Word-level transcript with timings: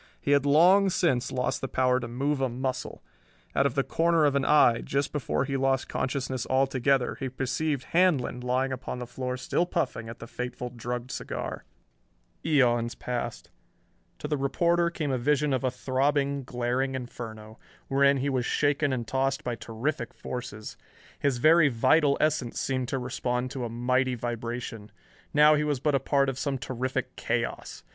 He 0.19 0.31
had 0.31 0.47
long 0.47 0.89
since 0.89 1.31
lost 1.31 1.61
the 1.61 1.67
power 1.67 1.99
to 1.99 2.07
move 2.07 2.41
a 2.41 2.49
muscle. 2.49 3.03
Out 3.55 3.67
of 3.67 3.75
the 3.75 3.83
corner 3.83 4.25
of 4.25 4.35
an 4.35 4.43
eye, 4.43 4.81
just 4.83 5.11
before 5.13 5.45
he 5.45 5.55
lost 5.55 5.89
consciousness 5.89 6.47
altogether, 6.49 7.17
he 7.19 7.29
perceived 7.29 7.83
Handlon 7.91 8.39
lying 8.39 8.71
upon 8.71 8.97
the 8.97 9.05
floor 9.05 9.37
still 9.37 9.67
puffing 9.67 10.09
at 10.09 10.17
the 10.17 10.25
fateful 10.25 10.71
drugged 10.75 11.11
cigar. 11.11 11.65
Eons 12.43 12.95
passed. 12.95 13.51
To 14.17 14.27
the 14.27 14.37
reporter 14.37 14.89
came 14.89 15.11
a 15.11 15.19
vision 15.19 15.53
of 15.53 15.63
a 15.63 15.69
throbbing, 15.69 16.45
glaring 16.45 16.95
inferno, 16.95 17.59
wherein 17.87 18.17
he 18.17 18.29
was 18.29 18.43
shaken 18.43 18.91
and 18.91 19.07
tossed 19.07 19.43
by 19.43 19.53
terrific 19.53 20.15
forces. 20.15 20.77
His 21.19 21.37
very 21.37 21.69
vital 21.69 22.17
essence 22.19 22.59
seemed 22.59 22.87
to 22.87 22.97
respond 22.97 23.51
to 23.51 23.65
a 23.65 23.69
mighty 23.69 24.15
vibration. 24.15 24.91
Now 25.31 25.53
he 25.53 25.63
was 25.63 25.79
but 25.79 25.93
a 25.93 25.99
part 25.99 26.27
of 26.27 26.39
some 26.39 26.57
terrific 26.57 27.15
chaos. 27.17 27.83